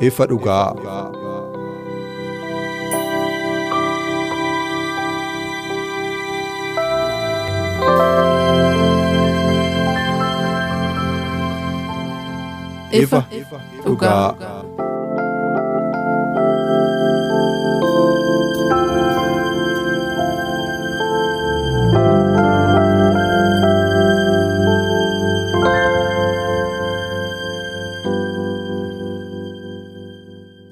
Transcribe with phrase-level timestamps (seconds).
[0.00, 0.72] Ifa dhugaa.
[12.92, 13.20] Ifa
[13.84, 14.59] dhugaa.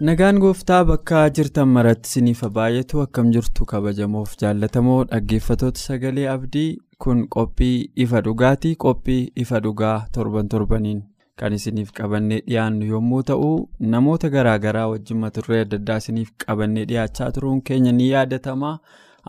[0.08, 6.68] Nagaan gooftaa bakka jirtan maratti isiniif baay'atu akkam jirtu kabajamoof jaallatamoo dhaggeeffatoota sagalee abdii
[7.04, 11.02] kun qophii ifa dhugaatii qophii ifa dhugaa torban torbaniin
[11.42, 13.50] kan isiniif qabannee dhiyaannu yommuu ta'u
[13.96, 18.72] namoota garaagaraa wajjin mata duree adda addaa isiniif qabannee dhiyaachaa turuun keenya ni yaadatama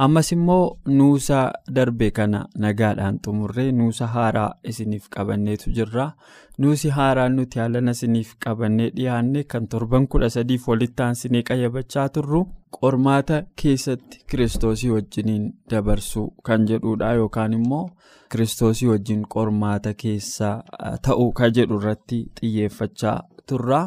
[0.05, 0.65] ammas immoo
[0.97, 1.39] nuusa
[1.75, 6.05] darbe kana nagaadhaan xumurree nuusa haaraa isiniif qabanneetu jirra.
[6.61, 12.41] nuusi haaraan nuti haalana isiniif qabannee dhiyaanne kan torban kudha sadiif walitti aansinee qayyabachaa turru
[12.79, 17.85] qormaata keessatti kiristoosii wajjiniin dabarsuu kan jedhudha yookaan immoo
[18.31, 20.49] kiristoosii wajjin qormaata keessa
[21.07, 23.17] ta'uu kan jedhu irratti xiyyeeffachaa
[23.51, 23.81] turra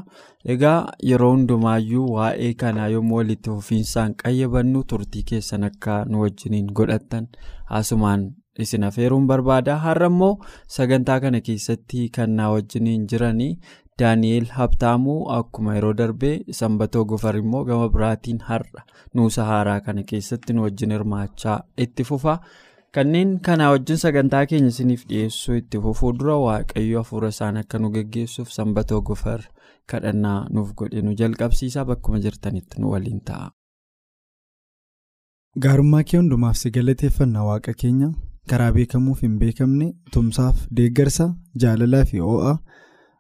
[0.55, 0.77] egaa
[1.11, 7.29] yeroo hundumaayyuu waa'ee kanaa yommuu walitti fufiinsaan qayyabannu turtii keessan akka nu wajjiniin godhattan
[7.73, 8.31] haasumaan.
[8.63, 10.35] isin afeeruun barbaada har'a immoo
[10.75, 13.53] sagantaa kana keessatti kan na wajjiniin jiranii
[14.01, 18.85] daani'eel habtaamuu akkuma yeroo darbee sanbatoo gofar immoo gama biraatiin har'a
[19.15, 21.57] nuusa haaraa kana keessatti nu wajjin hirmaachaa
[21.87, 22.35] itti fufa
[22.97, 27.91] kanneen kanaa wajjin sagantaa keenya isiniif dhiyeessuu itti fufuu dura waaqayyo hafuura isaan akka nu
[27.97, 29.41] geggeessuuf sanbatoo gofar
[29.93, 33.47] kadhannaa nuuf godhe nu jalqabsiisaa bakkuma jirtanitti nu waliin ta'a.
[35.63, 38.11] gaarummaa kee hundumaaf si galateeffannaa waaqa keenya.
[38.51, 41.27] karaa beekamuuf hin beekamne tumsaaf deeggarsa
[41.65, 42.55] jaalalaa fi ho'a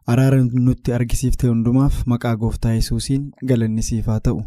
[0.07, 4.43] araara nutti argisiifte hundumaaf maqaa gooftaa yesuusiin galanni siif haa ta'u.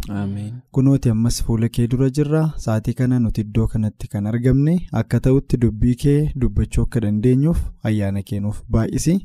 [0.77, 5.57] kunooti ammas fuula kee dura jirra sa'aatii kana nuti iddoo kanatti kan argamne akka ta'utti
[5.63, 7.61] dubbii kee dubbachuu akka dandeenyuuf
[7.91, 9.17] ayyaana keenuuf baay'isi.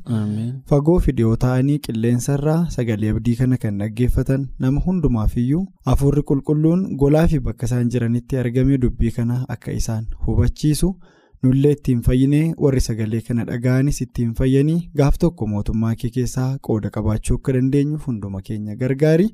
[0.69, 6.85] fagoo fi dhiyoo ta'anii qilleensarraa sagalee abdii kana kan dhaggeeffatan nama hundumaaf iyyuu hafuurri qulqulluun
[7.05, 10.95] golaa fi bakka isaan jiranitti argame dubbii kana akka isaan hubachiisu.
[11.43, 16.89] Nullee ittiin fayyinee warri sagalee kana dhaga'anis ittiin fayyanii gaaf tokko mootummaa kee keessaa qooda
[16.97, 19.25] qabaachuu akka dandeenyuuf hunduma keenya gargaari.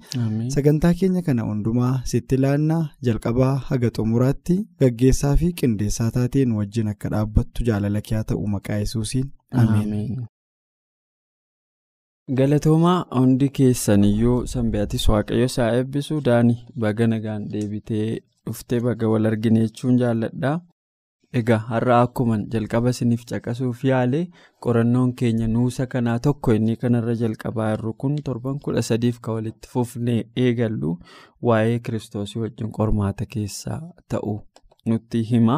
[0.56, 2.80] Sagantaa keenya kana hundumaa sitti laannaa
[3.10, 8.80] jalqabaa haga xumuraatti gaggeessaa fi qindeessaa taateen wajjin akka dhaabbattu jaalala kee haa ta'u maqaa
[8.86, 9.28] yesuusiin.
[9.52, 10.26] Ameen.
[12.38, 18.08] galatoomaa hundi keessaniyyuu sanbaatis waaqayyo isaa eebbisu daanii baga nagaan deebitee
[18.48, 20.52] dhuftee baga wal argine jechuun jaalladha.
[21.36, 24.20] Egaa har'a akkuma jalqaba isiniif caqasuuf yaale
[24.66, 29.68] qorannoon keenya nuusa kanaa tokko inni kanarra jalqabaa jirru kun torban kudha sadiif kan walitti
[29.74, 30.94] fufnee eegallu
[31.50, 33.82] waa'ee kiristoosii wajjin qormaata keessaa
[34.14, 34.38] ta'u
[34.86, 35.58] nutti hima.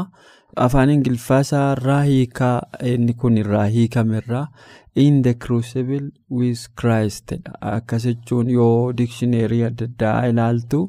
[0.65, 2.55] Afaan Ingiliffaasaa irraa hiikaa
[2.93, 4.47] inni kun irraa hiikamerraa
[4.95, 6.09] in the crucible
[6.39, 10.81] with Christ akkas jechuun yoo dikshineerii adda addaa ilaaltu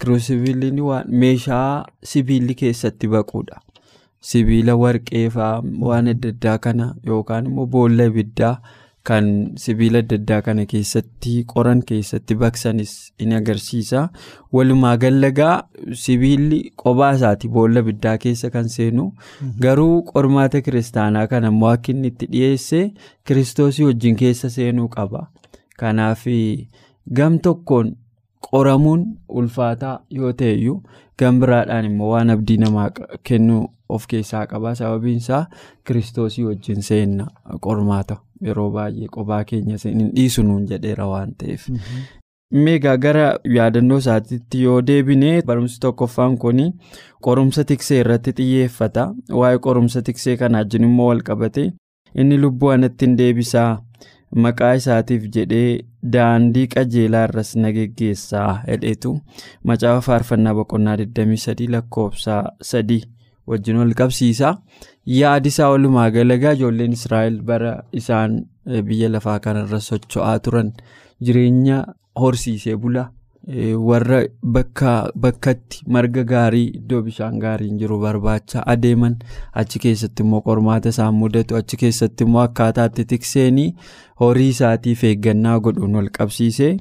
[0.00, 0.82] kirusibiliin
[1.24, 3.62] meeshaa sibiilli keessatti baqudha.
[4.20, 8.54] Sibiila warqee fa'aa waan adda addaa kana yookaan immoo boolla ibiddaa
[9.08, 9.28] kan
[9.64, 14.02] sibiila adda addaa kana keessatti qoran keessatti baqsanis in agarsiisa.
[14.52, 15.54] Walumaa gallagaa
[16.02, 19.06] sibiilli qophaa isaati boolla ibiddaa keessa kan seenu
[19.66, 22.82] garuu qormaata kiristaanaa kana immoo akka inni itti dhiyeesse
[23.30, 25.28] kiristoosii wajjin keessa seenuu qaba.
[25.78, 26.26] Kanaaf
[27.20, 27.94] gam tokkoon
[28.50, 29.02] qoramuun
[29.40, 30.76] ulfaataa yoo ta'eyyuu
[31.18, 32.90] gam biraadhaan immoo waan abdii namaa
[33.22, 33.66] kennu.
[33.96, 34.70] of keessaa qaba.
[34.78, 35.46] Sababiin isaa
[35.86, 37.26] kiristoosii wajjin seenna
[37.66, 38.16] qormaata
[38.48, 41.64] yeroo baay'ee qophaa keenya hin dhiisu nuun jedheera waan ta'eef.
[42.66, 43.24] meegaa gara
[43.54, 46.60] yaadannoo isaatiitti yoo deebine barumsi tokkoffaan kun
[47.28, 49.06] qorumsa tiksee irratti xiyyeeffata.
[49.40, 51.64] Waa'ee qorumsa tiksee kanaa wajjin immoo wal qabate.
[52.14, 53.70] Inni lubbuu anatti hin deebisaa
[54.44, 55.80] maqaa isaatiif jedhee
[56.14, 59.12] daandii qajeelaa irras na geggeessaa hedheetu
[59.70, 62.36] macaafa faarfannaa boqonnaa 23 lakkoofsa
[62.72, 63.00] 3
[63.48, 64.56] wajjin wal qabsiisa.
[65.18, 68.34] Yaadisaa walumaa galagaa ijoolleen israa'el bara isaan
[68.88, 70.72] biyya lafaa kanarra socho'aa turan.
[71.24, 71.78] Jireenya
[72.20, 73.08] horsiisee bula.
[73.88, 74.20] Warra
[75.24, 79.14] bakkatti marga gaarii iddoo bishaan gaariin jiru barbaacha adeeman
[79.62, 83.68] achi keessatti immoo qormaata isaan mudatu achi keessatti immoo akkaataatti tikseenii
[84.22, 86.72] horii isaatiif eeggannaa godhuun wal qabsiisee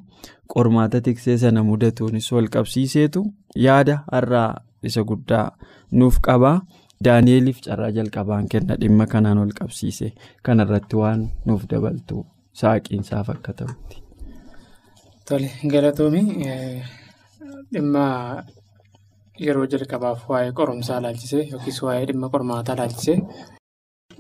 [0.56, 3.24] qormaata tiksee sana mudatuunis wal qabsiiseetu
[3.68, 4.50] yaada har'aa
[4.92, 5.46] isa guddaa
[6.02, 6.52] nuuf qaba
[7.08, 10.12] daani'eliif carraa jalqabaan kenna dhimma kanaan wal qabsiise
[10.50, 12.26] kanarratti waan nuuf dabaltu
[12.64, 14.07] saaqiinsaaf akka ta'utti.
[15.28, 16.22] Tole galatoomi
[17.74, 18.04] dhimma
[19.46, 23.18] yeroo jalqabaaf waa'ee qorumsaa ilaalchisee yookiis waa'ee dhimma qormaataa ilaalchisee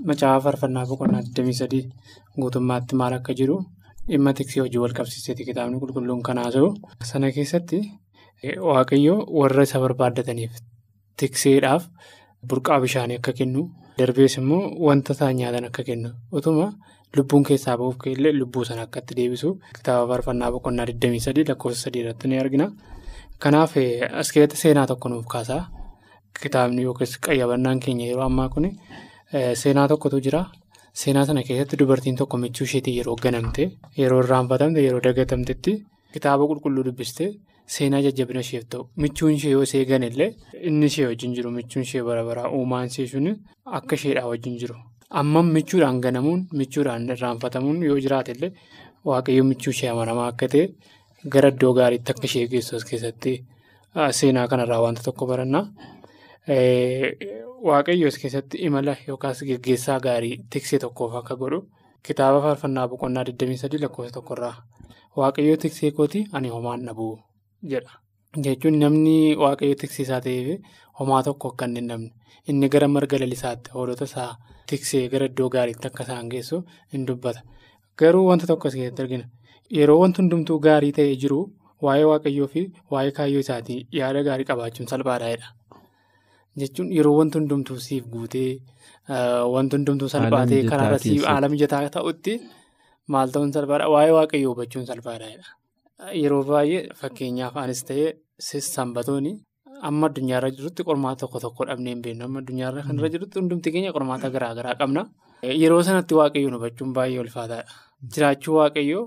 [0.09, 1.81] macaafa faarfannaa boqonnaa 23
[2.42, 3.56] guutummaatti maal akka jiru
[4.12, 6.69] dhimma tiksee hojii wal qabsiiseeti kitaabni qulqulluun kan haasa'u.
[7.12, 7.80] Sana keessatti
[8.69, 10.54] waaqayyo warra isa barbaaddataniif
[11.19, 11.83] tikseedhaaf
[12.50, 13.62] burqaa bishaanii akka kennu
[13.97, 16.67] darbees immoo wanta isaan nyaatan akka kennu utuma.
[17.15, 22.27] Lubbuun keessaa bahuuf illee lubbuu sana akkatti deebisu kitaaba faarfannaa boqonnaa 23 lakkoofsa 3 irratti
[22.27, 22.67] ni argina.
[23.44, 23.73] Kanaaf
[24.21, 25.61] as keessatti seenaa tokko nuuf kaasaa
[26.41, 28.65] kitaabni yookiis qayyabannaan keenya yeroo ammaa kun
[29.61, 30.41] seenaa tokkotu jira.
[31.01, 33.63] Seenaa sana keessatti dubartiin tokko michuu isheetii yeroo ganamte
[34.01, 35.73] yeroo irraanfatamte yeroo dagatamtetti
[36.13, 37.25] kitaaba qulqulluu dubbiste
[37.75, 40.30] seenaa jajjabina isheef ta'u michuun ishee yoo ishee ganellee
[40.69, 43.28] inni ishee wajjin jiru michuun ishee bara baraa uumaan ishee sun
[43.80, 44.75] akka isheedhaa wajjin jiru.
[45.19, 48.52] Ammam michuudhaan ganamuun michuudhaan irraanfatamuun yoo jiraate illee
[49.10, 50.64] waaqayyo michuu ishee amanamaa akka ta'e
[51.34, 53.34] gara iddoo gaariitti akka ishee geessu as keessatti
[54.19, 55.64] seenaa kanarraa wanta tokko barannaa.
[57.68, 61.60] Waaqayyo as keessatti imala yookaas geggeessaa gaarii tiksee tokkoof akka godhu
[62.08, 64.56] kitaaba faarfannaa boqonnaa 23 lakkoofsa tokkorraa
[65.19, 67.14] waaqayyo tiksee kooti ani homaan dhabuu
[67.74, 67.92] jedha.
[68.45, 70.59] Jechuun namni waaqayyo tiksiisaa ta'eef
[71.00, 72.12] homaa tokko akka hin namne
[72.54, 74.31] inni gara marga lalisaatti hoolota isaa.
[74.69, 76.57] Tiksee gara iddoo gaariitti akka isaan geessu
[76.94, 77.42] hin dubbata.
[78.00, 79.25] Garuu wanta tokko as keessatti argina.
[79.77, 81.39] Yeroo wanti hundumtuu gaarii ta'ee jiru
[81.86, 82.62] waa'ee waaqayyoo fi
[82.95, 85.48] waa'ee kaayyoo isaatii yaada gaarii qabaachuun salphaadha.
[86.62, 88.50] Jechuun yeroo wanti hundumtuu siif guutee
[89.56, 92.33] wanti hundumtuu salphaatee karaarra siif haala mijataa ta'utti
[93.15, 93.88] maal ta'uun salphaadha.
[93.95, 95.27] Waa'ee waaqayyoo hubachuun salphaadha.
[96.21, 98.09] Yeroo baay'ee fakkeenyaaf anis ta'ee
[98.73, 99.31] sanbatoonni.
[99.89, 102.23] Amma addunyaarra jirutti qormaata tokko tokko dhabnee hin beeknu.
[102.25, 105.01] Amma addunyaarra kanarra jirutti hundumti keenya qormaata garaa garaa qabna.
[105.63, 107.65] Yeroo sanatti waaqayyoon hubachuun baay'ee ulfaataadha.
[108.13, 109.03] Jiraachuu waaqayyoo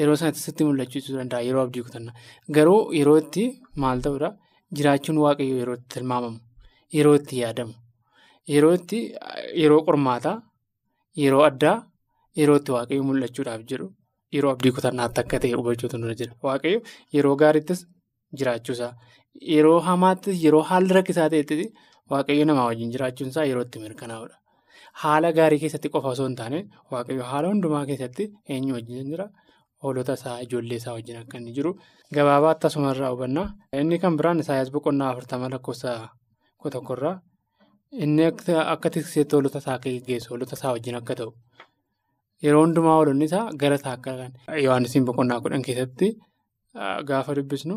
[0.00, 2.12] yeroo sanatti sitti mul'achiisuu danda'a yeroo abdii kutanna.
[2.56, 3.44] Garuu yeroo itti
[3.82, 4.30] maal ta'uudha
[4.76, 6.38] jiraachuun waaqayyoo yeroo itti tilmaamamu,
[6.96, 7.72] yeroo itti yaadamu,
[8.54, 8.98] yeroo itti
[9.62, 10.36] yeroo qormaataa,
[11.22, 11.76] yeroo addaa,
[12.40, 13.86] yeroo itti waaqayyoo mul'achuudhaaf jedhu
[14.36, 16.32] yeroo abdii kutannaatti akka ta'e hubachuutu nurra jira.
[16.46, 16.80] Waaqayyo
[17.16, 17.80] yeroo gaariittis
[18.38, 18.92] jiraachuusaa.
[19.54, 21.66] Yeroo hamaattis yeroo haalli rakkisaa ta'etti
[22.12, 24.36] waaqayyo namaa wajjin jiraachuun isaa yeroo itti mirkanaa'udha.
[25.02, 26.60] Haala gaarii keessatti qofa osoo hin taane
[26.92, 29.26] waaqayyo haala hundumaa keessatti eenyu wajjin jira
[29.82, 31.72] hoolota isaa ijoollee isaa wajjin akka inni jiru
[32.18, 33.46] gabaabaatti asumarraa hubannaa.
[33.80, 35.92] Inni kan biraan Isaayyaas boqonnaa afurtama lakkoofsa
[36.76, 37.14] tokkorraa
[38.04, 38.24] inni
[38.74, 41.30] akka tikseetti hoolota isaa akka geggeessu hoolota isaa wajjin akka ta'u
[42.46, 44.10] yeroo hundumaa hoolonni isaa gara isaa akka
[44.64, 46.08] Yohaannisiin boqonnaa kudhan keessatti
[47.10, 47.76] gaafa dubbisnu.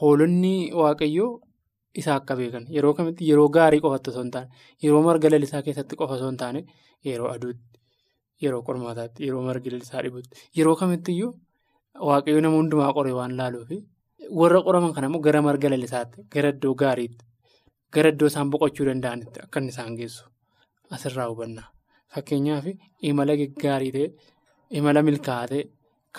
[0.00, 1.30] Hoolonni waaqayyoo
[2.00, 4.48] isa akka beekan yeroo kamitti yeroo gaarii qofatti osoo hin taane
[4.84, 6.60] yeroo marga lalisaa keessatti qofa osoo hin taane
[7.10, 7.78] yeroo aduutti
[8.44, 11.30] yeroo qormaataatti yeroo margi lalisaa dhibutti yeroo kamittiyyuu
[12.08, 13.78] waaqayyoo nama hundumaa qoree waan laaluufi
[14.42, 17.24] warra qoraman kana immoo gara marga lalisaatti gara iddoo gaariitti
[17.96, 20.24] gara iddoo isaan boqochuu danda'anitti akka inni isaan geessu
[20.96, 21.62] asirraa hubanna.
[22.14, 22.66] Fakkeenyaaf
[23.10, 24.06] imala gaggaarii ta'e
[24.80, 25.62] imala milkaa'aa ta'e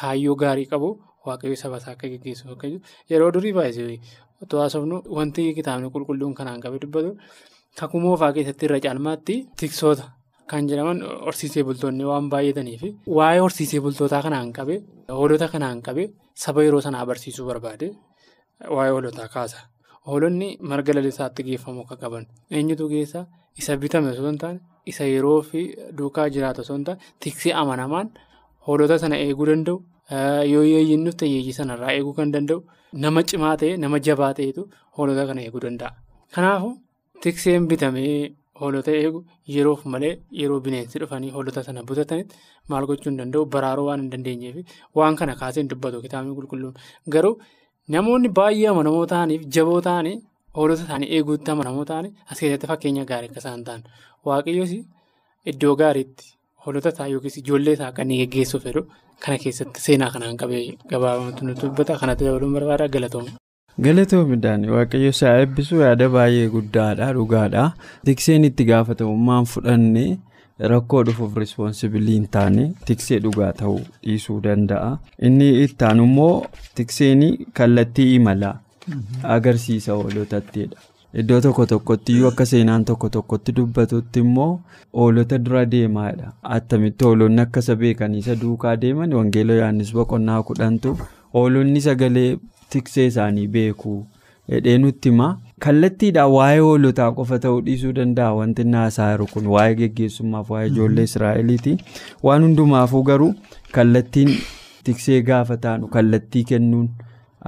[0.02, 0.90] kaayyoo gaarii qabu.
[1.28, 2.46] Waaqayyo saba isaa akka geggeessu
[3.12, 3.98] yeroo durii baay'ee
[4.44, 7.10] otoo haasofnu wanti kitaabni qulqulluun kanaan qabee dubbatu
[7.80, 10.06] kakuu moofaa keessatti irra caalmaatti tiksoota
[10.52, 12.84] kan jedhaman horsiisee bultoonni waan baay'ataniif
[13.18, 14.80] waa'ee horsiisee bultootaa kanaan qabee
[15.18, 16.08] hoolota kanaan qabee
[16.44, 17.88] saba yeroo sanaa barsiisuu barbaade
[18.76, 19.60] waa'ee hoolotaa kaasa.
[20.08, 23.26] Hoolonni marga lalisaatti geeffamu akka qaban eenyutu geessaa
[23.60, 24.60] isa bitame osoo hin taane
[24.92, 25.62] isa yeroo fi
[26.02, 28.10] duukaa jiraatu osoo hin taane tiksee amanamaan
[28.68, 29.78] hoolota sana eeguu danda'u.
[30.54, 32.60] Yoo yeeyyiin dhufte yeeyyii sanarraa eeguu kan danda'u
[33.06, 34.62] nama cimaa ta'e nama jabaa ta'etu
[34.98, 35.92] hoolota kana eeguu danda'a.
[36.36, 36.74] Kanaafuu
[37.24, 38.32] tikseen bitamee
[38.62, 39.20] hoolota eegu
[39.56, 42.36] yeroof malee yeroo bineensi dhufanii hoolota sana butatanitti
[42.74, 44.58] maal gochuu hin danda'u baraaruu waan hin dandeenyeef
[45.02, 46.74] waan kana kaasee hin dubbatu kitaabni qulqulluun
[47.16, 47.36] garuu
[47.96, 50.18] namoonni baay'ee amanamoo ta'aniif jaboo ta'anii
[50.60, 53.84] hoolota isaanii eeguutti amanamoo ta'anii as keessatti fakkeenya gaarii akka isaan ta'an
[54.30, 54.74] waaqayyoos
[55.54, 56.26] iddoo gaariitti
[56.66, 58.82] hoolota isaa yookiis ijoollee isaa kan inni fedhu
[59.26, 63.32] kana keessatti seenaa kanaan qabee gabaabamatu nutti dubbata kanatti dabaluun barbaada galatoomna.
[63.86, 67.64] Galatoomidhaan waaqayyo isaa eebbisuu yaada baay'ee guddaadha dhugaadha.
[68.08, 70.04] Tikseen itti gaafatamummaan fudhanne
[70.72, 74.90] rakkoo dhufuuf rispoonsibilii hin taane tiksee dhugaa ta'uu dhiisuu danda'a.
[75.28, 76.34] Inni ittaan immoo
[76.80, 77.24] tikseen
[77.60, 78.56] kallattii imalaa
[79.24, 80.78] agarsiisa hoolotattidha.
[81.14, 84.60] Iddoo tokko tokkotti iyyuu akka seenaan tokko tokkotti dubbatutti immoo
[84.94, 86.32] hoolota dura deemaadha.
[86.44, 90.98] Attamitti hoolonni akka isa beekan isa duukaa deeman wangeela Yohaannis boqonnaa kudhantu
[91.34, 92.38] hoolonni sagalee
[92.70, 93.96] tiksee isaanii beeku.
[94.52, 95.32] Hidhee nutti hima.
[95.66, 101.04] Kallattiidhaan waa'ee hoolotaa qofa ta'uu dhiisuu danda'a wanti naasaa jiru kun waa'ee geggeessummaaf waa'ee ijoollee
[101.10, 101.78] Israa'eliiti.
[102.24, 103.34] Waan hundumaafuu garuu
[103.72, 104.32] kallattiin
[104.84, 106.90] tiksee gaafa taanu kallattii kennuun.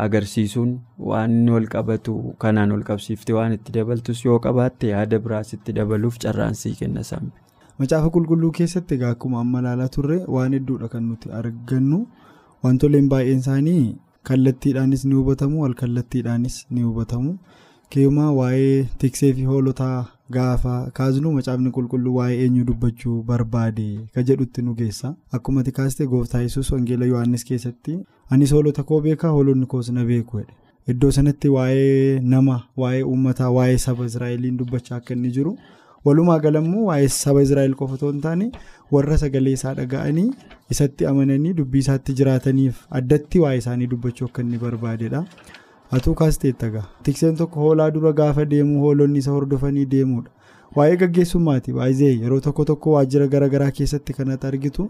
[0.05, 0.71] Agarsiisuun
[1.09, 5.73] waan inni wal qabatu kanaan wal qabsiiftee waan itti dabaltus yoo qabaatte yaada biraas itti
[5.79, 7.31] dabaluuf carraansii kenna sammi.
[7.79, 11.99] Macaafa qulqulluu keessatti egaa akkuma amma ilaalaa turre waan hedduudha kan nuti argannu
[12.63, 13.95] wantoleen baay'een isaanii
[14.29, 17.37] kallattiidhaanis ni hubatamu wal kallattiidhaanis ni hubatamu
[17.95, 19.95] keemaa waa'ee tiksee fi hoolotaa
[20.35, 25.13] gaafa kaasnu macaafni qulqulluu waa'ee eenyu dubbachuu barbaade ka jedhutti nu geessa.
[25.31, 29.29] Akkuma tikaaste gooftaa yesus wangeela yohaannis keessatti anis hoolota koo beekaa?
[29.37, 30.41] Hoolonni koos na beeku
[30.91, 35.57] iddoo sanatti waa'ee nama waa'ee uummataa waa'ee saba israa'eliin dubbachaa akka inni jiru.
[36.05, 38.51] Walumaa galammoo waa'ee saba israa'el qofa otoo hin taane
[38.95, 40.29] warra sagalee isaa dhaga'anii
[40.75, 45.21] isatti amananii dubbii isaatti jiraataniif addatti waa'ee isaanii dubbachuu akka inni barbaadedha.
[45.97, 50.31] Atuu kaasteetta gaa tikseen tokko hoolaa dura gaafa deemu hoolonni isa hordofanii deemudha.
[50.75, 54.85] Waa'ee gaggeessummaati baay'ee yeroo tokko tokko waajjira garaagaraa keessatti kanatti argitu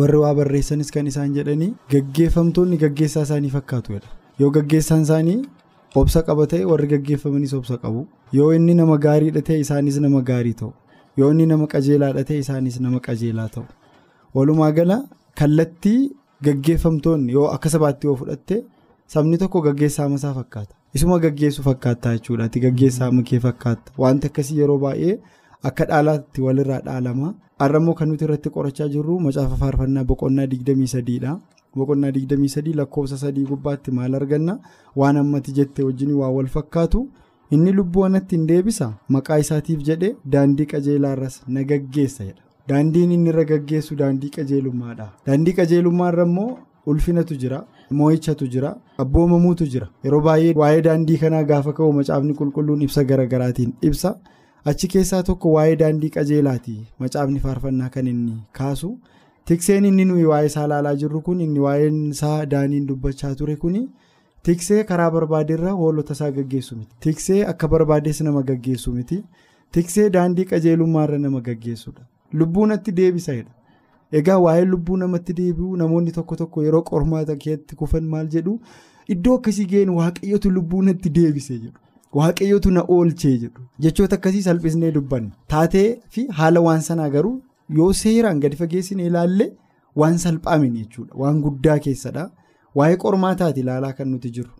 [0.00, 4.08] warri waa barreessanis kan isaan jedhanii gaggeeffamtoonni gaggeessaa isaanii fakkaatudha.
[4.40, 5.38] Yoo gaggeessaan isaanii
[6.02, 8.06] obsa qaba ta'e warri gaggeeffamanis obsa qabu.
[8.38, 10.72] Yoo inni nama gaariidha ta'e isaanis nama gaarii ta'u.
[11.20, 13.66] Yoo inni nama qajeelaadha ta'e isaanis nama qajeelaa ta'u.
[14.34, 15.02] Walumaa gala
[15.40, 15.98] kallattii
[16.48, 18.64] gaggeeffamtoonni yoo akka sabaatti yoo fudhatte.
[19.12, 20.74] Sabni tokko gaggeessaa masaa fakkaata.
[20.94, 22.44] Isuma gaggeessu fakkaata jechuudha.
[22.44, 25.16] Ati gaggeessaa makee fakkaata wanti akkasii yeroo baay'ee
[25.70, 27.34] akka dhaalaatti walirraa dhaalama.
[27.62, 31.34] Har'ammoo kan nuti irratti qorachaa jirru macaafa faarfannaa boqonnaa 23 dha
[31.80, 34.58] boqonnaa 23 lakkoofsa sadii gubbaatti maal arganna?
[34.96, 37.02] Waan ammati jette wajjin waa wal fakkaatu.
[37.50, 38.92] Inni lubbuu anatti hin deebisa?
[39.08, 42.42] Maqaa isaatiif jedhe daandii qajeelaarras na gaggeessa jedha.
[42.68, 45.06] Daandiin inni irra gaggeessu daandii qajeelummaadha.
[45.26, 46.50] Daandii qajeelummaarra immoo
[46.86, 47.58] ulfinatu jira
[48.00, 48.70] moo'ichatu jira
[49.04, 49.88] abboomamuutu jira.
[50.04, 54.14] Yeroo baay'ee waa'ee daandii kanaa gaafa ka'u macaafni qulqulluun ibsa garagaraatiin ibsa.
[54.70, 56.76] Achi keessaa tokko waa'ee daandii qajeelaati.
[57.04, 58.90] Macaafni faarfannaa kan inni kaasu.
[59.50, 63.78] Tikseen inni nuyi waa'ee isaa ilaalaa jirru kun inni waa'een isaa daaniin dubbachaa ture kun
[64.48, 66.94] tiksee karaa barbaadeerra hoolota isaa gaggeessu miti.
[67.00, 69.18] Tiksee akka barbaadees nama gaggeessu miti.
[69.72, 72.02] Tiksee daandii qajeelummaarra nama gaggeessudha
[72.40, 73.50] lubbuunatti deebisaidha.
[74.20, 78.58] Egaa waa'ee lubbuu namatti deebi'u namoonni tokko tokko yeroo qormaata keetti kufan maal jedhu?
[79.14, 81.78] Iddoo akkasii ga'een waaqayyotu lubbuu natti deebisee jedhu.
[82.18, 83.62] Waaqayyotu na oolchee jedhu.
[83.86, 87.34] Jechoota akkasii salphisnee dubbanna taatee fi haala waan sanaa garuu
[87.78, 89.46] yoo seeraan gadi fageessine ilaalle
[90.02, 91.14] waan salphaamin jechuudha.
[91.20, 92.30] Waan guddaa keessadha
[92.80, 94.50] waa'ee qormaataati ilaalaa kan nuti jiru.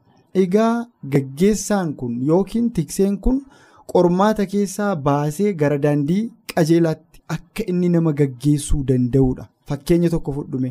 [0.42, 3.42] Egaa gaggeessaan kun yookiin tikseen kun
[3.92, 6.22] qormaata keessaa baasee gara daandii
[6.54, 7.11] qajeelaatti.
[7.34, 9.44] Akka inni nama gaggeessuu danda'udha.
[9.68, 10.70] Fakkeenya tokko fudhume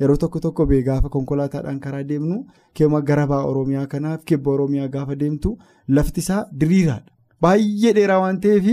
[0.00, 2.38] yeroo tokko tokko bee gaafa konkolaataadhaan karaa deemnu
[2.74, 5.52] keema gara ba'a Oromiyaa kanaaf kibba Oromiyaa gaafa deemtu
[5.98, 7.10] lafti isaa diriiraadha.
[7.42, 8.66] Baay'ee dheeraa waan ta'eef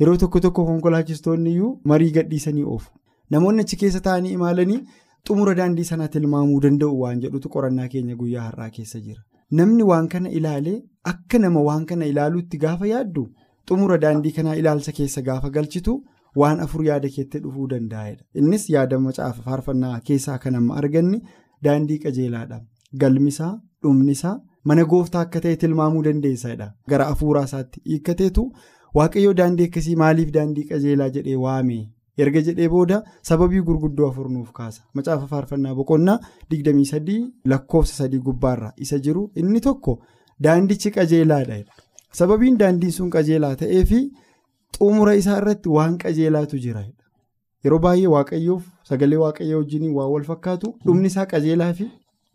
[0.00, 2.90] yeroo tokko tokko konkolaachistoonni iyyuu marii gadhiisanii oofu.
[3.30, 4.78] Namoonni achi keessa taa'anii imaalanii
[5.28, 9.22] xumura daandii sanaa tilmaamuu danda'u waan jedhutu qorannaa keenya guyyaa har'aa keessa jira.
[9.60, 10.76] Namni waan kana ilaalee
[11.12, 13.26] akka nama waan kana ilaaluutti gaafa yaaddu
[13.68, 15.96] xumura daandii kanaa ilaalcha keessa gaafa galchitu.
[16.40, 21.20] Waan afur yaada keetti dhufuu danda'edha innis yaada macaafa faarfannaa keessaa kan amma arganne
[21.64, 22.58] daandii qajeelaadha.
[23.00, 23.52] Galmisaa
[23.82, 26.66] dhumnisaa mana gooftaa akka ta'e tilmaamuu dandeessadha.
[26.90, 28.44] Gara afuuraa isaatti hiikkateetu
[28.98, 31.78] waaqayyoo daandii akkasii maaliif daandii qajeelaa jedhee waame
[32.24, 34.82] erga jedhee booda sababii gurguddoo afur nuuf kaasa.
[34.94, 36.18] Macaafa faarfannaa boqonnaa
[36.54, 37.18] 23
[37.52, 39.30] lakkoofsa sadii gubbaarra isa jiru.
[39.34, 39.98] Inni tokko
[40.46, 41.58] daandichi qajeelaadha.
[42.20, 44.00] Sababiin daandiin sun qajeelaa ta'eefi.
[44.76, 46.82] Xumura isaa irratti waan qajeelaatu jira.
[47.64, 51.86] Yeroo baay'ee waaqayyoof sagalee waaqayyoo wajjin waan wal fakkaatu dhumni isaa qajeelaa fi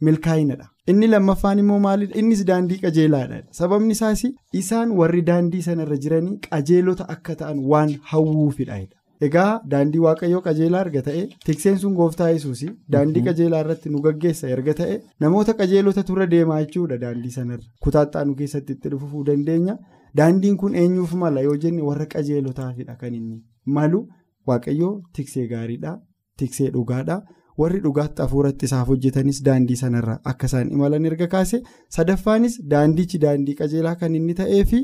[0.07, 4.23] milkaa'inadha inni lammaffaan immoo maalidha innis daandii qajeelaadha sababni isaas
[4.61, 8.79] isaan warri daandii sanarra jiranii qajeelota akka ta'an waan hawwuufidha
[9.27, 12.65] egaa daandii waaqayyoo qajeelaa erga ta'e tikseen sun gooftaa yesuus
[12.97, 18.25] daandii qajeelaa irratti nu gaggeessa erga ta'e namoota qajeelota turre deemaa jechuudha daandii sanarra kutaattaa
[18.29, 19.77] nu keessatti itti dhufuu dandeenya.
[20.17, 21.41] Daandiin kun eenyuuf mala?
[21.47, 23.37] Yoo jenne warra qajeelotaafidha kan inni.
[23.65, 24.01] Malu?
[24.47, 25.93] Waaqayyoo tiksee gaariidha
[26.37, 27.17] tiksee dhugaadha.
[27.61, 30.19] Warri dhugaatti hafuuratti isaaf hojjetanis daandii sanarra.
[30.31, 31.61] Akka isaan imalan erga kaase
[31.97, 34.79] sadaffaanis daandichi daandii qajeelaa kan inni ta'ee fi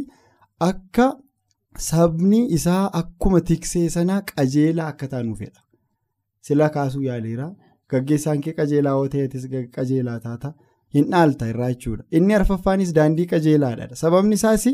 [0.69, 1.07] akka
[1.87, 5.61] sabni isaa akkuma tiksee sanaa qajeelaa akka taanu fedha
[6.41, 7.49] sila kaasuu yaaleera.
[7.91, 10.53] Gaggeessaan kee qajeelaa yoo ta'etis qajeelaa taata.
[10.93, 12.03] Hin dhaalta irraa jechuudha.
[12.11, 13.95] Inni arfaffaanis daandii qajeelaadha.
[13.95, 14.65] Sababni isaas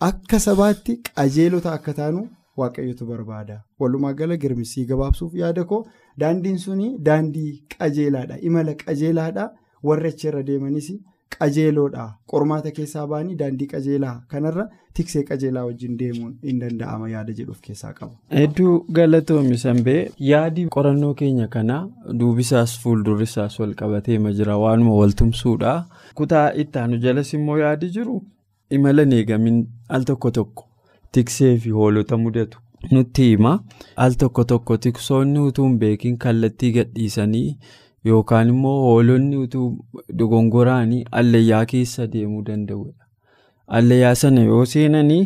[0.00, 2.28] akka sabaatti qajeelota akka taanu.
[2.60, 3.54] waaqayyotu barbaada.
[3.80, 5.80] Walumaa gala girmisii gabaabsuuf yaada koo
[6.20, 8.38] daandiin suni daandii qajeelaadha.
[8.48, 9.44] Imala qajeelaadha.
[9.88, 10.86] Warri achirra deemanis
[11.34, 12.04] qajeeloodha.
[12.32, 14.64] Qormaata keessaa ba'anii daandii qajeelaa kanarra
[14.98, 18.14] tiksee qajeelaa wajjin deemuun hin danda'ama yaada jedhuuf keessaa qaba.
[18.38, 19.98] hedduu galatoomi sanbee
[20.28, 21.82] yaadi qorannoo keenya kanaa
[22.22, 24.56] duubisaas fuuldurisaas wal qabatee jira.
[24.64, 25.74] Waanuma waltumsuudha
[26.22, 28.16] kutaa ittaanu jalas immoo yaadi jiru
[28.70, 30.62] imala eegamin al tokko tokko.
[31.12, 32.58] tiksee fi hoolota mudatu
[32.92, 33.50] nutti hima
[34.04, 37.46] al tokko tokko tiksoonni utuu hin beekin kallattii gadhiisanii
[38.10, 39.68] yookaan immoo hoolonni utuu
[40.18, 43.04] dogongoraanii allayyaa keessa deemuu danda'udha.
[43.78, 45.22] Allayyaa sana yoo seenanii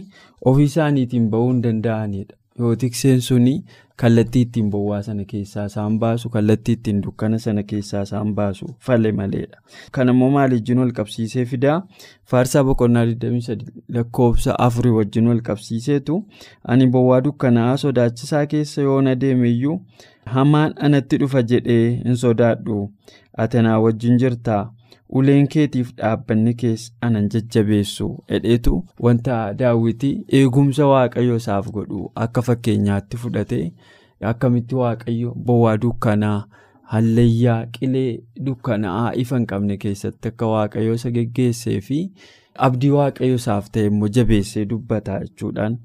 [0.53, 2.35] ofii isaaniitiin bahuu hin danda'anidha.
[2.59, 3.57] Yoo tikseen suni
[4.01, 9.13] kallattii ittiin bowwaa sana keessaa isaan baasu kallattii ittiin dukkana sana keessaa isaan baasu falle
[9.13, 9.59] maleedha.
[9.93, 11.77] Kanammoo maal wajjin wal qabsiisee fidaa
[12.31, 13.59] faarsaa boqonnaa 23
[13.99, 16.19] lakkoofsa afurii wajjin wal qabsiiseetu
[16.65, 19.79] ani bowwaa dukkanaa sodaachisaa keessa yoon adeemeyyuu
[20.27, 22.83] hamaan anatti dhufa jedhee hin sodaadhu
[23.39, 24.63] ati naa wajjin jirtaa.
[25.19, 28.75] Uleen keetiif dhaabbanni keessa anan jajjabeessu hedheetu
[29.07, 33.61] wanta daawwitii eegumsa waaqayyo isaaf godhu akka fakkeenyaatti fudhate
[34.33, 36.37] akkamitti waaqayyo bowwaa dukkanaa
[36.93, 38.11] hallayyaa qilee
[38.47, 41.99] dukkanaa ifa hin qabne keessatti akka waaqayyo isa geggeessee fi
[42.69, 45.77] abdii waaqayyo isaaf ta'e immoo jabeessee dubbata jechuudhaan.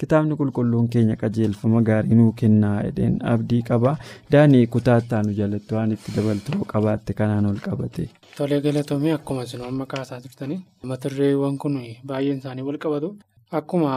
[0.00, 3.96] Kitaabni qulqulluun keenya qajeelfama gaarii nuu kennaa jedheen abdii qaba.
[4.32, 8.08] Daanii kutaataanu jalatti waan itti dabaltuu qabaatte kanaan ol qabate.
[8.38, 10.60] Tolee galatoomii akkuma isin amma kaasaa turtanii
[10.92, 11.76] mata dureewwan kun
[12.06, 13.14] baay'een isaanii wal qabatu.
[13.58, 13.92] Akkuma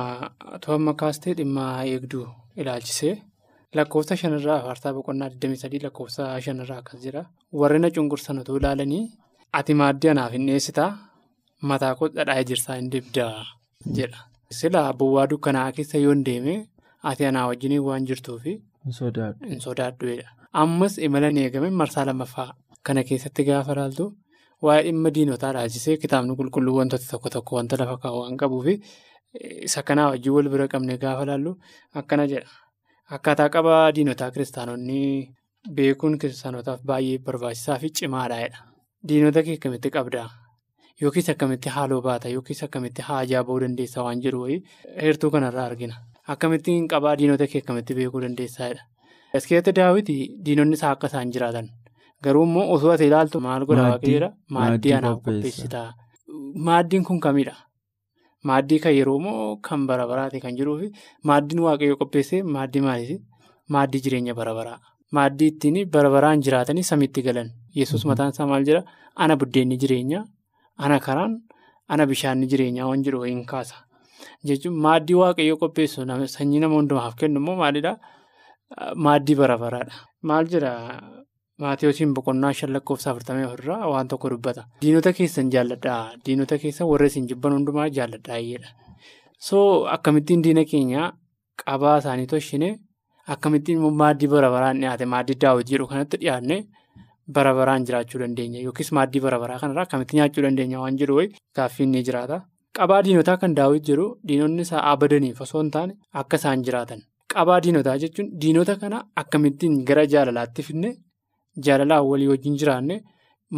[0.66, 2.28] to'amma kaastee dhimma eegduu
[2.62, 3.16] ilaalchisee
[3.76, 7.26] lakkoofsa shanirraa faarsaa boqonnaa 23 lakkoofsa shanirraa akkas jira.
[7.60, 9.04] Warri na cunqursan otoo ilaalanii
[9.60, 10.90] ati maaddii anaaf hin dhiyeessitaa
[11.70, 13.46] mataa koo dhadhaa jirsaa hin dibdaa?
[14.00, 14.20] Jedha.
[14.52, 16.56] Silaa bowwaa dukkanaa keessa yoon deeme
[17.04, 20.30] ati anaa wajjin waan jirtuuf hin sodaadhuudha.
[20.54, 24.06] Ammas imala hin eegame marsaa lammaffaa kana keessatti gaafa ilaaltu
[24.68, 28.66] waa'ee dhimma diinotaa ilaalchisee kitaabni qulqulluu wantoota tokko tokko wanta lafa kaa'u waan qabuuf
[29.68, 31.52] isa kanaa wajjin wal bira qabne gaafa ilaallu
[32.02, 32.50] akkana jedha.
[33.16, 35.02] Akkaataa qabaa diinotaa kiristaanonni
[35.76, 38.40] beekuun kiristaanotaaf baay'ee barbaachisaa fi cimaadha.
[39.08, 40.28] Diinota kee akkamitti qabdaa?
[41.02, 44.62] Yookiis akkamitti haaloo baata yookiis akkamitti haajaa ba'uu dandeessaa waan jiru wayii
[45.02, 45.96] heertuu kanarraa argina.
[46.34, 48.82] Akkamittiin qabaa diinota kee akkamitti beekuu dandeessaadha.
[49.40, 51.70] Askeetti daawwiti diinonni isaa akka isaan jiraatan
[52.24, 55.88] garuu immoo osoo ati ilaaltu maal godha waaqayyoodha maaddii anaaf qopheessitaa.
[56.70, 57.54] Maaddiin kun kamidha?
[58.50, 60.90] Maaddii kan yeroo moo kan bara baraati kan jiruufi
[61.32, 63.20] maaddiin waaqayyoo qopheessee maaddii maaliiti?
[63.76, 64.80] Maaddii jireenya bara baraa.
[65.12, 67.50] Maaddii ittiin bara baraan jiraatanii samiitti galan.
[67.76, 68.84] Yesuus mataan isaa maal jedha?
[69.16, 70.24] Ana buddeenni jireenyaa.
[70.78, 71.34] Ana karaan
[71.90, 73.76] ana bishaanni jireenyaa waan jedhu hin kaasa.
[74.48, 76.06] Jechuun maaddii waaqayyoo qopheessu
[76.38, 77.98] sanyii nama hundumaaf kennu immoo maalidhaa?
[78.96, 79.96] Maaddii bara baraadha.
[80.24, 81.02] Maal jedhaa
[81.62, 84.63] Maatiyoosiin boqonnaa shan lakkoofsa afurtamii afurraa waan tokko dubbata.
[84.82, 86.12] Diinota keessan jaalladhaa.
[86.26, 88.70] Diinota keessan warra isin jibban hundumaa jaalladhaa jedha.
[89.40, 91.13] So akkamittiin diina keenya
[91.66, 92.70] qabaa isaanii tolchine
[93.36, 96.58] akkamittiin maaddii bara baraan dhiyaate maaddii daawwiti jedhu kanatti dhiyaanne.
[97.36, 101.30] Bara baraan jiraachuu dandeenya yookiis maaddii bara baraa kanarraa akkamitti nyaachuu dandeenya waan jedhu wayi
[101.60, 102.38] gaaffiin ni jiraata.
[102.78, 107.02] Qabaa diinotaa kan daawwiti jedhu diinonni isaa abadaniif osoo hin taane akka isaan jiraatan.
[107.34, 110.92] Qabaa diinotaa jechuun diinota kana akkamittiin gara jaalalaatti finne
[111.68, 112.98] jaalalaan walii wajjin jiraanne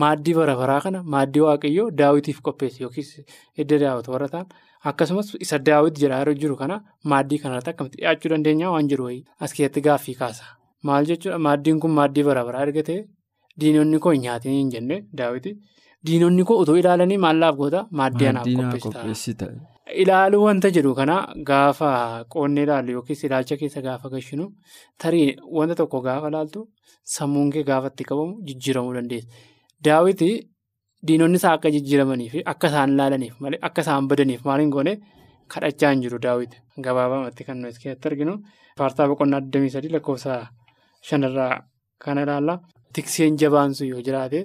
[0.03, 3.12] maaddii bara baraa kana maaddii waaqayyoo daawwitiif qopheesse yookiis
[3.63, 4.47] edda daawwatu warra ta'an
[4.91, 6.79] akkasumas isa daawwiti jedhaa yeroo jiru kana
[7.13, 10.43] maaddii kanarratti akkamitti dhiyaachuu dandeenya waan jiru wayi as keessatti gaaffii kaasa.
[10.88, 12.99] Maal jechuudha maaddiin kun maaddii bara baraa erga ta'e.
[13.62, 15.52] Diinonni koo hin nyaatin hin jenne daawwiti.
[16.08, 18.48] Diinonni koo otoo ilaalanii maallaaf goota maaddii anaaf
[18.86, 19.48] qopheessita.
[20.04, 21.15] Ilaaluu wanta jedhu kana
[21.50, 21.89] gaafa
[22.34, 24.45] qoonnee ilaallu yookiis ilaalcha keessa gaafa gashinu
[25.04, 25.28] tarii
[25.60, 26.62] wanta tokko gaafa ilaaltu
[27.15, 29.28] sammuun kee gaafa itti qabamu jijjiiramuu dandeessa.
[29.86, 30.30] Daawwiti
[31.08, 34.93] diinonni isaa akka jijjiiramanii fi akka isaan ilaalaniif malee akka isaan badaniif maal hin goone
[35.54, 36.58] kadhachaa hin jiru daawwiti.
[36.88, 38.34] Gabaabamatti kan nuti keessatti arginu
[38.78, 40.41] faartaa boqonnaa 23 lakkoofsa
[41.10, 41.54] shanarraa
[42.06, 42.60] kan ilaalla.
[42.97, 44.39] Tikseen jabaan sun yoo jiraate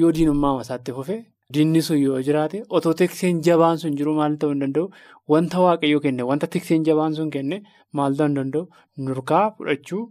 [0.00, 1.16] yoo diinummaa isaatti fufe
[1.54, 4.90] diinni sun yoo jiraate otoo tikseen jabaan sun jiru maal ta'uu hin danda'u
[5.34, 7.56] wanta waaqayyoo kenne wanta tikseen jabaan sun kenne
[8.00, 8.66] maal ta'uu hin danda'u
[9.06, 10.02] nurkaa fudhachuu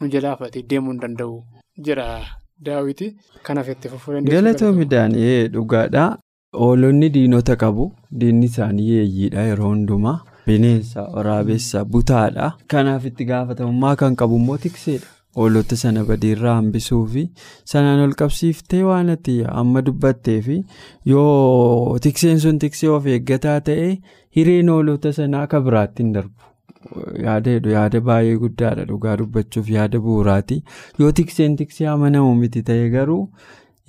[0.00, 1.36] nu jalaa fudhatee deemuu hin danda'u
[1.88, 2.06] jedha
[2.68, 3.10] daawwiti
[3.48, 6.08] kanaaf itti fufuu Galatoomi Daani'ee dhugaadhaa.
[6.60, 7.84] Hoolonni diinota qabu.
[8.20, 10.16] Diinni isaanii yeeyyiidha yeroo hundumaa.
[10.46, 12.46] Bineensa, waraabessa, butaadha.
[12.74, 15.06] Kanaaf itti gaafatamummaa kan qabu immoo tikseedha.
[15.36, 17.22] Hoolota sana badiirraa hambisuu fi
[17.72, 20.56] sanaan ol qabsiiftee waan ati amma dubbattee fi
[21.12, 23.90] yoo tikseen sun tiksee of eeggataa ta'e
[24.38, 26.34] hireen hoolota sanaa akka biraatti hin darbu.
[27.26, 30.58] Yaada heddu yaada baay'ee guddaadha dhugaa dubbachuuf yaada bu'uuraati.
[30.98, 33.22] Yoo tikseen tiksee amanamu miti ta'e garuu.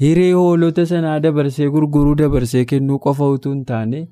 [0.02, 4.08] Hiree hoolota sanaa dabarsee gurguruu dabarsee kennuu qofa utuu hin taane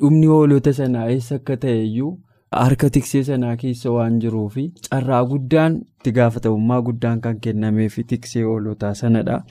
[0.00, 2.12] dhumni hoolota sanaa eessa akka ta'e iyyuu
[2.52, 8.94] harka tiksee sanaa keessa waan jiruufi carraa guddaan itti gaafatamummaa guddaan kan kennameefi tiksee hoolotaa
[8.94, 9.42] sanadha.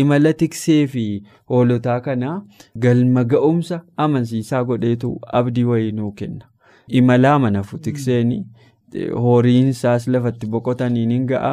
[0.00, 1.04] Imala tiksee fi
[1.50, 2.36] hoolotaa kanaa
[2.86, 6.44] galma ga'umsa amansiisaa godheetu abdii wayii nuu kenna.
[6.88, 8.32] Imala amanafu tikseen
[9.24, 11.52] horiin isaas lafatti boqotaniin hin ga'a.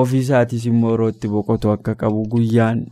[0.00, 2.82] ofii isaatis immoo yeroo itti boqotu akka qabu guyyaan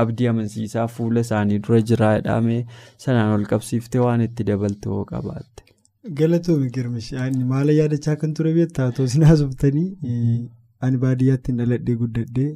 [0.00, 2.58] abdii amansiisaa fuula isaanii dura jira jedhamee
[3.04, 5.57] sanaan ol qabsiiftee waan itti dabaltoo qabaatte.
[6.14, 7.12] Galatoomi girmish
[7.52, 9.88] maala yaadachaa kan ture beektaa tosin haasofsanii
[10.86, 12.48] ani baadiyyaatti dhaladhee guddadhee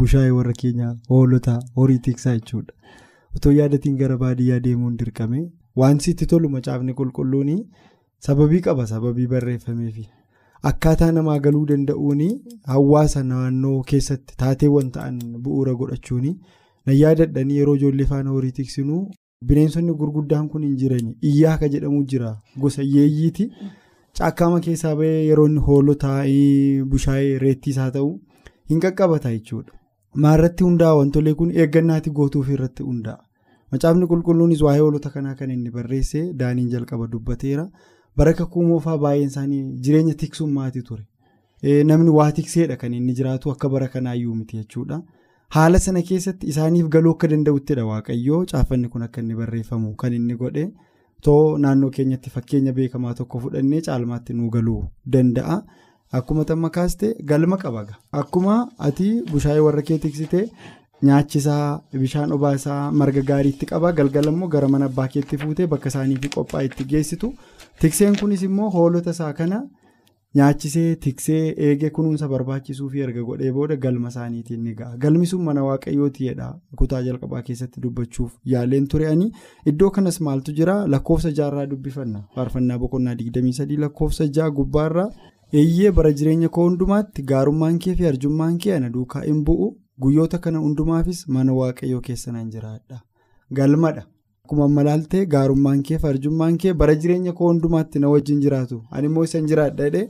[0.00, 2.72] bushaayee warra keenya hoolota horii tiksaa jechuudha.
[3.36, 5.44] Otoo yaadatiin gara baadiyyaa deemuun dirqame
[5.82, 7.52] wanti itti tolu macaafni qulqulluun
[8.18, 10.08] sababii qaba sababii barreeffameefi.
[10.70, 12.20] Akkaataa namaa galuu danda'uun
[12.74, 16.28] hawaasa naannoo keessatti taateewwan ta'an bu'uura godhachuun
[16.86, 19.02] na yaadadhanii yeroo ijoollee faana horii tiksinuu
[19.50, 22.30] bineensonni gurguddaan kun hin jirani iyyaa akka jedhamu jira
[22.64, 23.46] gosa yeeyyiiti
[24.18, 26.18] caakkaama keessaa bahee yeroo inni hoolotaa
[26.94, 28.10] bushaayee reettiis haa ta'u
[28.70, 29.72] hin qaqqabata jechuudha.
[30.24, 33.22] Maarratti hundaa'a wantolee kun eeggannaati gootuuf irratti hundaa'a.
[33.72, 37.64] Macaafni qulqulluunis waa'ee hoolota kanaa kan inni barreesse daaniin jalqaba dubbateera.
[38.16, 41.04] Baraka kuumoofaa baay'een isaanii jireenya tiksummaati ture.
[41.90, 45.02] Namni waa tikseedha kan inni jiraatu akka bara kanaayyuu miti jechuudha.
[45.54, 50.36] Haala sana keessatti isaaniif galuu akka danda'uttidha waaqayyoo caafanni kun akka inni barreeffamu kan inni
[50.42, 50.64] godhe
[51.26, 54.78] too naannoo keenyatti fakkeenya beekamaa tokko fudhannee caalmaatti nuu galuu
[55.16, 55.56] danda'a.
[56.18, 57.82] Akkuma tamma kaaste galma qaba.
[58.20, 58.54] Akkuma
[58.88, 60.40] ati bushaayee warra kee tiksite
[61.08, 66.66] nyaachisaa bishaan obaasaa marga gaariitti qaba galgalammoo gara mana abbaa keetti fuutee bakka isaaniif qophaa'e
[66.70, 67.32] itti geessitu.
[67.80, 69.62] Tikseen kunis immoo hoolota isaa kana
[70.38, 74.96] nyaachisee tiksee eegee kunuunsa barbaachisuu fi erga godhee booda galma isaaniitiin ni ga'a.
[75.02, 76.46] Galmi sun mana waaqayyootiidha.
[76.76, 79.30] Kutaa jalqabaa keessatti dubbachuuf yaaleen ture'anii
[79.72, 82.24] iddoo kanas maaltu jira lakkoofsa jaarraa dubbifanna.
[82.34, 85.08] Faarfannaa boqonnaa 23 lakkoofsa jaa gubbaarraa
[85.60, 89.68] eeyyee bara jireenya koo hundumaatti gaarummaan kee fi arjummaan kee ana duukaa hin bu'u
[90.02, 93.00] guyyoota kana hundumaafis mana waaqayyoo keessa nan jiraadha.
[93.60, 94.02] Galmadha.
[94.44, 98.78] Akkuma malaaltee gaarummaan kee farjummaan kee bara jireenya koo hundumaatti na wajjin jiraatu.
[98.90, 100.08] Ani immoo isan jiraadha jedhee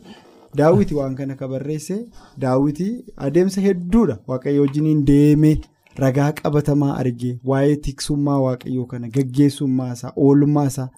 [0.61, 1.97] daawwiti waan kana ka barreesse
[2.45, 2.87] daawwiti
[3.27, 4.17] adeemsa hedduudha.
[4.29, 5.59] Waaqayyo wajjiniin deemee
[6.05, 10.89] ragaa qabatamaa argee waa'ee tiksummaa waaqayyoo kana gaggeessummaasaa oolmaasaa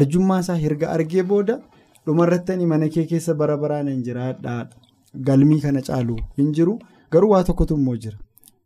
[0.00, 1.58] arjummaasaa herga argee booda
[2.06, 4.56] dhumarrattanii mana kee keessa bara baraan hin jiraadha.
[5.30, 6.78] Galmii kana caalu hin jiru.
[7.12, 8.18] Garuu waa tokkotu immoo jira.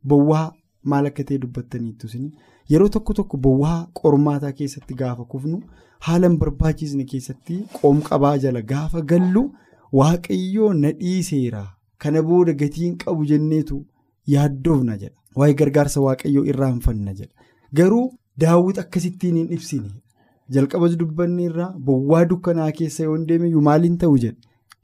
[0.06, 0.52] Bowwaa
[0.85, 2.08] maal akka ta'e dubbattaniittu
[2.72, 5.62] yeroo tokko tokko bowwaa qormaataa keessatti gaafa kufnu
[6.08, 9.42] haala hin barbaachisne keessatti qoomqabaa jala gaafa gallu
[10.00, 11.64] waaqayyoo na dhiiseera.
[12.02, 13.76] Kana booda gatiin qabu jenneetu
[14.35, 15.16] yaaddoofna jedha.
[15.37, 17.35] Waa'ee gargaarsa waaqayyoo irraanfanna jedha.
[17.80, 18.06] Garuu
[18.44, 19.90] daawwiti akkasittiin hin ibsine.
[20.56, 24.37] Jalqabas dubbanne irraa bowwaa dukkanaa keessa yoo deeme maaliin ta'u jedha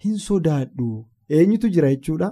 [0.05, 0.91] hin sodaadhu.
[1.29, 2.31] Eenyutu jira jechuudha.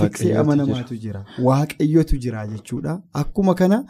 [0.00, 1.24] Tiksee amanamaatu jira.
[1.48, 3.00] waaqayyotu jira jechuudha.
[3.12, 3.84] Akkuma kana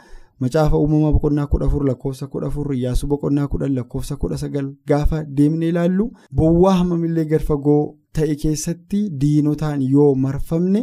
[0.45, 5.25] macaafa uumamaa boqonnaa kudha afur lakkoofsa kudha afur iyyaasuu boqonnaa kudhan lakkoofsa kudha sagal gaafa
[5.41, 6.07] deemnee ilaallu
[6.41, 7.83] bowwaa hammamillee gad fagoo
[8.19, 10.83] ta'e keessatti diinotaan yoo marfamne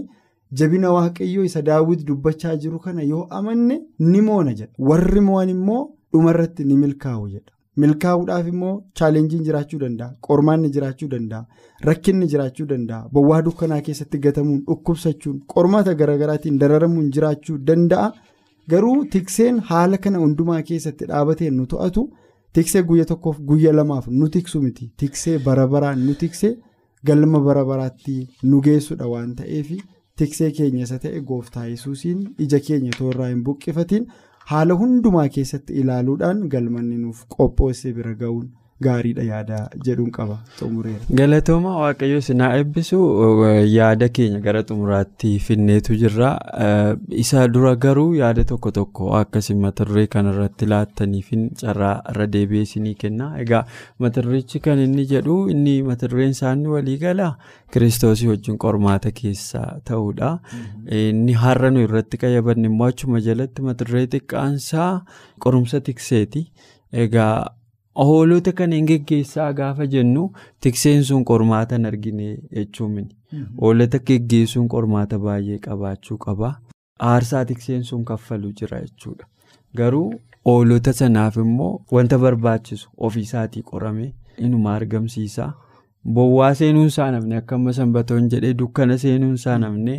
[0.62, 5.82] jabina waaqayyoo isa daawwiti dubbachaa jiru kana yoo amanne ni moona jedha warri mo'an immoo
[6.13, 7.50] dhumarratti ni milkaa'u jedha.
[7.82, 11.46] milkaa'uudhaaf immoo chaalenjiin jiraachuu danda'a qormaanni jiraachuu danda'a
[11.88, 18.12] rakkinni jiraachuu danda'a bowwaa dukkanaa keessatti gatamuun dhukkubsachuun qormaata garaagaraatiin dararamuun jiraachuu danda'a
[18.71, 22.04] garuu tikseen haala kana hundumaa keessatti dhaabateen nu to'atu
[22.58, 24.91] tiksee guyya tokkoof guyya lamaaf nu tiksu miti.
[24.97, 26.54] Tiksee bara baraan nu tiksee
[27.08, 29.71] galma bara baraatti nu geessudha waan ta'eef.
[30.17, 34.06] Tiksee keenya isa ta'e gooftaa yesuusiin ija keenya toorraa hin buqqifatiin.
[34.52, 38.47] haala hundumaa keessatti ilaaluudhaan galmanni nuuf qophoosee bira ga'uun
[38.82, 41.06] gaariidha yaada jedhuun qaba xumureera.
[41.20, 42.98] Galatooma waaqayyo sinaa eebbisu
[43.74, 46.32] yaada keenya gara xumuraatti finneetu jirra.
[47.24, 53.30] Isa dura garuu yaada tokko tokko akkasii mata duree kanarratti laattaniifin carraa irra deebi'ee kenna.
[53.46, 53.64] Egaa
[54.00, 57.32] mata dureechi kan inni jedhu inni mata dureen isaanii walii galaa
[57.72, 60.40] kiristoosii wajjin qormaata keessa ta'uudha.
[60.92, 64.92] Inni har'a nu irratti qayyabanne immoo achuma jalatti mata duree xiqqaansaa
[65.40, 66.48] qorumsa tikseeti.
[66.92, 67.36] Egaa.
[67.96, 70.24] Hoolota kanneen geggeessaa gaafa jennu
[70.66, 73.08] tikseen sun qormaata hin argine jechuun
[73.62, 76.54] hoolota geggeessuun qormaata baay'ee qabaachuu qaba.
[77.10, 79.26] Aarsaa tikseen sun kaffalu jira jechuudha.
[79.78, 80.14] Garuu
[80.46, 85.52] hoolota sanaaf immoo wanta barbaachisu ofiisaatii qorame inuma argamsiisa
[86.16, 89.94] bowwaa seenuun isaa namne akkama sanbatoon jedhee dukkana seenuun isaa namne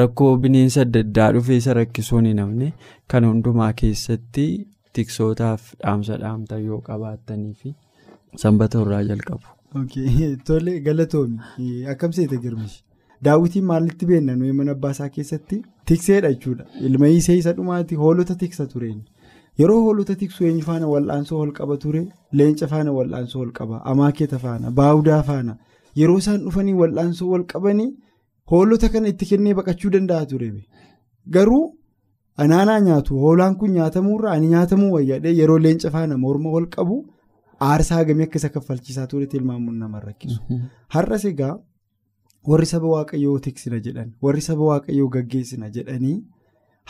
[0.00, 2.72] rakkoo bineensa adda addaa dhufee isa rakkisuun hin namne
[3.14, 4.46] kan hundumaa keessatti.
[4.96, 7.74] Tiksootaaf dhaamsa dhaamta yoo qabaattanii fi
[8.44, 9.46] sanbata irraa jalqabu.
[10.48, 12.82] Tole galatoomi akkam seete girmishi
[13.28, 15.62] daawwitiin maalitti beenna nuyi mana abbaasaa keessatti?
[15.86, 19.00] Tikseedha jechuudha ilma hiisee isa dhumaati hoolota tiksa tureen.
[19.60, 22.02] Yeroo hoolota tiksu eenyu faana wal'aansoo ol qaba ture?
[22.32, 23.80] Leenca faana wal'aansoo ol qaba.
[23.92, 25.56] Amaakeeta faana baawudaa faana.
[26.00, 27.90] Yeroo isaan dhufanii wal'aansoo ol qabanii
[28.52, 30.50] hoolota kana itti kennee baqachuu danda'a ture.
[31.36, 31.64] Garuu.
[32.36, 36.96] Anaanaa nyaatu hoolaan kun nyaatamuurra ani nyaatamuu wayyaadhee yeroo leenca faana morma ol qabu
[37.68, 40.40] aarsaa hagamii akka isa kaffalchiisaa ture tilmaamuun nama rakkisu.
[40.94, 41.54] Har'as egaa
[42.52, 46.16] warri saba waaqayyoo tiksina jedhan warri saba waaqayyoo gaggeessina jedhanii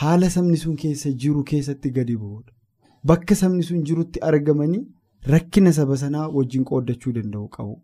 [0.03, 2.53] haala sabni sun keessa jiru keessatti gadi bu'uudha.
[3.07, 4.85] Bakka sabni sun jirutti argamanii
[5.35, 7.75] rakkina saba sanaa wajjin qooddachuu danda'u qabu.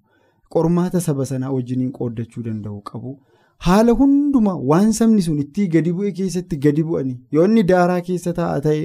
[0.54, 3.18] Qormaata saba sanaa wajjiniin qooddachuu danda'u qabu.
[3.66, 8.32] Haala hundumaa waan sabni sun itti gadi bu'e keessatti gadi bu'anii yoo inni daaraa keessa
[8.38, 8.84] taa'a ta'e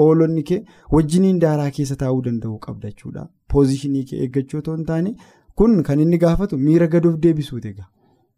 [0.00, 0.58] hoolonni kee
[0.96, 3.24] wajjiniin daaraa keessa taa'uu danda'u qabda jechuudha.
[3.52, 5.14] Poozishinii kee eeggachuu otoo hin taane
[5.62, 7.88] kun kan inni gaafatu miira gadoof deebisuuti egaa.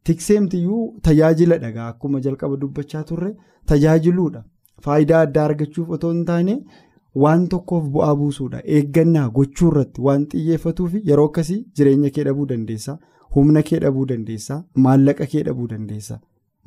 [0.07, 3.35] Tikseemtiyyuu tajaajila dhagaa akkuma jalqaba dubbachaa turre
[3.73, 4.45] tajaajiluudha.
[4.85, 6.59] Faayidaa addaa argachuuf otoo hin taane
[7.25, 8.63] waan tokkoof bu'aa buusuudha.
[8.77, 12.99] Eeggannaa gochuu irratti waan xiyyeeffatuuf yeroo akkasii jireenya kee dhabuu dandeessa.
[13.35, 14.57] Humna kee dhabuu dandeessa.
[14.87, 16.19] Maallaqa kee dhabuu dandeessa.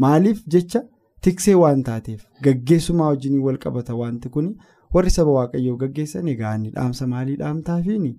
[0.04, 0.82] Maaliif jecha
[1.28, 4.48] tiksee waan taateef gaggeessumaa wajjin wal qabata wanti kun
[4.96, 8.10] warri saba waaqayyoo gaggeessan egaa inni dhaamsa maalii dhaamtaafiin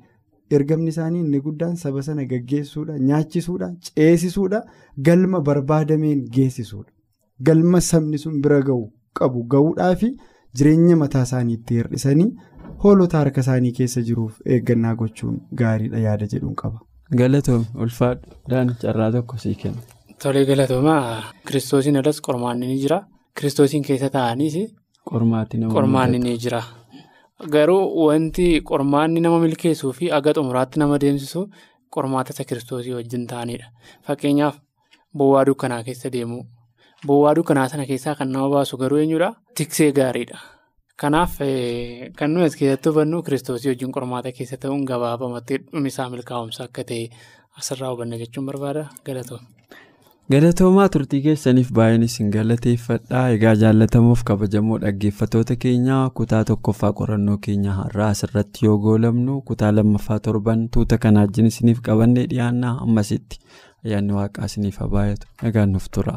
[0.58, 4.62] ergamni isaanii inni guddaan saba sana gaggeessuudha nyaachisuudha ceesisuudha
[5.10, 6.90] galma barbaadameen geessisuudha.
[7.46, 8.82] Galma sabni sun bira ga'u
[9.20, 10.10] qabu ga'uudhaafi
[10.58, 12.28] jireenya mataa isaanii itti hir'isanii
[12.84, 16.78] hoolota harka isaanii keessa jiruuf eeggannaa gochuun gaariidha yaada jedhuun qaba.
[17.14, 19.78] Galatoomii ulfaadhu dhaan carraa tokko sii kenna.
[20.22, 23.02] Tolee galatoomaa kiristoosiin alas qormaanni ni jira.
[23.38, 24.56] Kiristoosiin keessa taa'anis
[25.10, 26.62] qormaanni ni jira.
[27.52, 31.46] Garuu wanti qormaanni nama milkeessuu fi aga xumuraatti nama deemsisu
[31.94, 33.66] qormaata isa kiristoosii wajjin ta'anidha.
[34.06, 34.56] Fakkeenyaaf
[35.16, 36.42] bowwaa dukkanaa keessa deemuu.
[37.06, 39.34] Bowwaa dukkanaa sana keessaa kan nama baasu garuu eenyudha?
[39.54, 40.38] Tiksee gaariidha.
[41.02, 41.34] Kanaaf
[42.18, 47.10] kan nuyi as keessatti hubannu kiristoosii wajjin qormaata keessa ta'uun gabaabamatti dhumisaa milkaa'umsa akka ta'e
[47.60, 49.44] asirraa hubanna jechuun barbaada galatooma.
[50.32, 53.20] Galatoomaa turtii keessaniif baay'een isin galateeffadha.
[53.34, 60.18] Egaa jaallatamuuf kabajamoo dhaggeeffatoota keenya kutaa tokkoffaa qorannoo keenya har'aa asirratti yoo goolabnu kutaa lammaffaa
[60.28, 63.38] torban tuuta kanaa wajjin isiniif qabannee dhiyaannaa ammasitti
[63.84, 65.26] ayyaanni waaqaa isiniif haa baay'atu.
[65.42, 66.16] Nagaan nuuf tura.